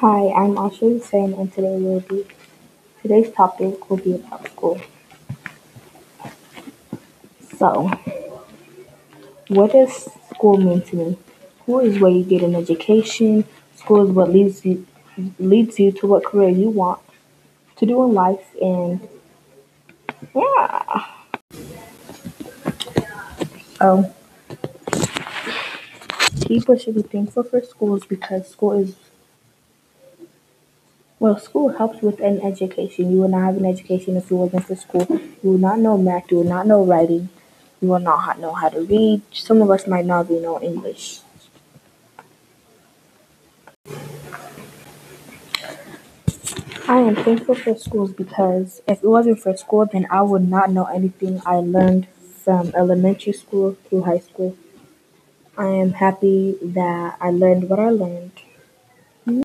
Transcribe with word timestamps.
Hi, 0.00 0.30
I'm 0.32 0.56
Ashley 0.56 0.94
Hussein, 0.94 1.34
and 1.34 1.52
today 1.52 1.76
will 1.76 2.00
be 2.00 2.24
today's 3.02 3.30
topic 3.32 3.90
will 3.90 3.98
be 3.98 4.14
about 4.14 4.46
school. 4.48 4.80
So, 7.58 7.90
what 9.48 9.72
does 9.72 10.08
school 10.34 10.56
mean 10.56 10.80
to 10.86 10.96
me? 10.96 11.18
School 11.60 11.80
is 11.80 11.98
where 11.98 12.10
you 12.10 12.24
get 12.24 12.42
an 12.42 12.54
education. 12.54 13.44
School 13.76 14.08
is 14.08 14.12
what 14.12 14.30
leads 14.30 14.64
you 14.64 14.86
leads 15.38 15.78
you 15.78 15.92
to 15.92 16.06
what 16.06 16.24
career 16.24 16.48
you 16.48 16.70
want 16.70 17.02
to 17.76 17.84
do 17.84 18.02
in 18.04 18.14
life, 18.14 18.54
and 18.62 19.06
yeah. 20.34 21.04
So, 23.76 24.14
people 26.46 26.78
should 26.78 26.94
be 26.94 27.02
thankful 27.02 27.42
for 27.42 27.62
schools 27.62 28.06
because 28.06 28.48
school 28.48 28.80
is 28.80 28.96
Well, 31.20 31.38
school 31.38 31.68
helps 31.68 32.00
with 32.02 32.18
an 32.20 32.40
education. 32.40 33.12
You 33.12 33.18
will 33.18 33.28
not 33.28 33.42
have 33.44 33.56
an 33.58 33.66
education 33.66 34.16
if 34.16 34.30
it 34.30 34.34
wasn't 34.34 34.66
for 34.66 34.74
school. 34.74 35.06
You 35.42 35.50
will 35.50 35.58
not 35.58 35.78
know 35.78 35.96
math. 35.98 36.30
You 36.30 36.38
will 36.38 36.44
not 36.44 36.66
know 36.66 36.82
writing. 36.82 37.28
You 37.80 37.88
will 37.88 38.00
not 38.00 38.40
know 38.40 38.54
how 38.54 38.70
to 38.70 38.80
read. 38.80 39.20
Some 39.30 39.60
of 39.60 39.70
us 39.70 39.86
might 39.86 40.06
not 40.06 40.30
even 40.30 40.42
know 40.42 40.60
English. 40.62 41.20
I 46.88 46.98
am 47.00 47.14
thankful 47.16 47.54
for 47.54 47.76
schools 47.76 48.12
because 48.12 48.80
if 48.88 49.04
it 49.04 49.06
wasn't 49.06 49.40
for 49.40 49.54
school, 49.56 49.86
then 49.86 50.06
I 50.10 50.22
would 50.22 50.48
not 50.48 50.70
know 50.70 50.86
anything 50.86 51.42
I 51.44 51.56
learned 51.56 52.08
from 52.42 52.72
elementary 52.74 53.34
school 53.34 53.76
through 53.88 54.02
high 54.02 54.18
school. 54.20 54.56
I 55.58 55.66
am 55.66 55.92
happy 55.92 56.56
that 56.62 57.18
I 57.20 57.30
learned 57.30 57.68
what 57.68 57.78
I 57.78 57.90
learned 57.90 58.29